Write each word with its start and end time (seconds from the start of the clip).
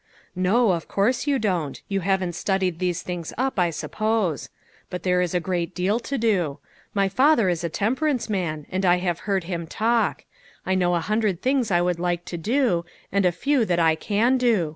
"No; 0.35 0.71
of 0.71 0.87
course 0.87 1.27
you 1.27 1.37
don't. 1.37 1.79
You 1.87 1.99
haven't 1.99 2.33
studied 2.33 2.79
these 2.79 3.03
things 3.03 3.33
up, 3.37 3.59
I 3.59 3.69
suppose. 3.69 4.49
But 4.89 5.03
there 5.03 5.21
is 5.21 5.35
a 5.35 5.39
great 5.39 5.75
deal 5.75 5.99
to 5.99 6.17
do. 6.17 6.57
My 6.95 7.07
father 7.07 7.49
is 7.49 7.63
a 7.63 7.69
temperance 7.69 8.27
man, 8.27 8.65
and 8.71 8.83
I 8.83 8.95
have 8.95 9.19
heard 9.29 9.43
him 9.43 9.67
talk. 9.67 10.25
I 10.65 10.73
know 10.73 10.95
a 10.95 11.01
hun 11.01 11.19
dred 11.19 11.43
things 11.43 11.69
I 11.69 11.81
would 11.81 11.99
like 11.99 12.25
to 12.25 12.37
do, 12.39 12.83
and 13.11 13.27
a 13.27 13.31
few 13.31 13.63
that 13.65 13.77
I 13.79 13.93
can 13.93 14.39
do. 14.39 14.69